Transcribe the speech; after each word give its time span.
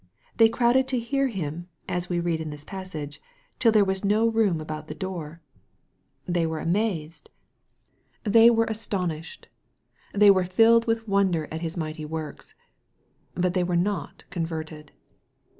They 0.37 0.49
crowded 0.49 0.87
to 0.87 0.99
hear 0.99 1.27
Him, 1.27 1.67
as 1.87 2.09
we 2.09 2.19
read 2.19 2.41
in 2.41 2.49
this 2.49 2.63
passage," 2.63 3.21
till 3.59 3.71
there 3.71 3.85
was 3.85 4.03
no 4.03 4.27
room 4.27 4.59
about 4.59 4.87
the 4.87 4.95
door." 4.95 5.43
They 6.25 6.47
were 6.47 6.57
amazed. 6.57 7.29
They 8.23 8.49
MARK, 8.49 8.69
CHAP. 8.69 8.75
II. 8.77 8.85
27 8.89 8.97
were 8.97 9.03
astonished. 9.11 9.47
They 10.13 10.31
were 10.31 10.43
filled 10.43 10.87
with 10.87 11.07
wonder 11.07 11.47
at 11.51 11.61
His 11.61 11.77
mighty 11.77 12.05
works. 12.05 12.55
But 13.35 13.53
they 13.53 13.63
were 13.63 13.75
not 13.75 14.23
converted. 14.31 14.91